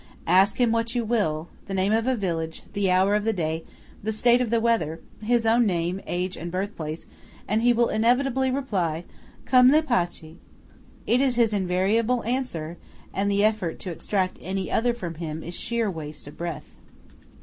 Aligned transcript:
Ask 0.25 0.59
him 0.59 0.71
what 0.71 0.95
you 0.95 1.05
will–the 1.05 1.75
name 1.75 1.91
of 1.93 2.07
a 2.07 2.15
village, 2.15 2.63
the 2.73 2.89
hour 2.89 3.13
of 3.13 3.23
the 3.23 3.33
day, 3.33 3.63
the 4.01 4.11
state 4.11 4.41
of 4.41 4.49
the 4.49 4.59
weather, 4.59 4.99
his 5.23 5.45
own 5.45 5.67
name, 5.67 6.01
age 6.07 6.35
and 6.35 6.51
birthplace, 6.51 7.05
and 7.47 7.61
he 7.61 7.71
will 7.71 7.89
inevitably 7.89 8.49
reply: 8.49 9.03
"Come 9.45 9.69
lei 9.69 9.83
piace." 9.83 10.37
It 11.05 11.21
is 11.21 11.35
his 11.35 11.53
invariable 11.53 12.23
answer, 12.23 12.79
and 13.13 13.29
the 13.29 13.43
effort 13.43 13.77
to 13.81 13.91
extract 13.91 14.39
any 14.41 14.71
other 14.71 14.95
from 14.95 15.13
him 15.21 15.43
is 15.43 15.53
sheer 15.53 15.87
waste 15.87 16.25
of 16.25 16.35
breath. 16.35 16.71